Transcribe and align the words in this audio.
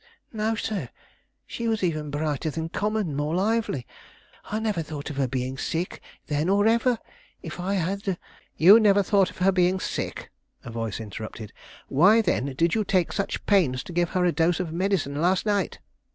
"No, 0.33 0.55
sir; 0.55 0.89
she 1.45 1.67
was 1.67 1.83
even 1.83 2.09
brighter 2.09 2.49
than 2.49 2.69
common; 2.69 3.15
more 3.15 3.35
lively. 3.35 3.85
I 4.45 4.57
never 4.57 4.81
thought 4.81 5.11
of 5.11 5.17
her 5.17 5.27
being 5.27 5.59
sick 5.59 6.01
then 6.25 6.49
or 6.49 6.65
ever. 6.65 6.97
If 7.43 7.59
I 7.59 7.75
had" 7.75 8.17
"You 8.67 8.79
never 8.79 9.03
thought 9.03 9.29
of 9.29 9.37
her 9.37 9.51
being 9.51 9.79
sick?" 9.79 10.31
a 10.63 10.71
voice 10.71 10.97
here 10.97 11.03
interrupted. 11.05 11.53
"Why, 11.87 12.19
then, 12.23 12.45
did 12.55 12.73
you 12.73 12.83
take 12.83 13.13
such 13.13 13.45
pains 13.45 13.83
to 13.83 13.93
give 13.93 14.09
her 14.17 14.25
a 14.25 14.31
dose 14.31 14.59
of 14.59 14.73
medicine 14.73 15.21
last 15.21 15.45
night?" 15.45 15.77